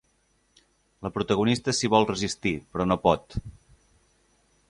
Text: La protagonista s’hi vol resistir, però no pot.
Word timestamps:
La 1.07 1.11
protagonista 1.17 1.75
s’hi 1.79 1.91
vol 1.95 2.09
resistir, 2.13 2.55
però 2.73 2.89
no 2.93 2.99
pot. 3.07 3.37